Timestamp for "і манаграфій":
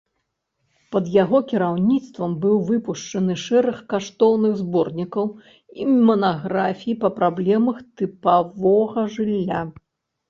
5.83-6.99